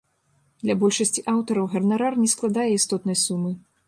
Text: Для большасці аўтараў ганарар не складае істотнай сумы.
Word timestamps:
Для 0.63 0.75
большасці 0.83 1.23
аўтараў 1.33 1.67
ганарар 1.73 2.13
не 2.21 2.29
складае 2.33 2.65
істотнай 2.77 3.19
сумы. 3.25 3.53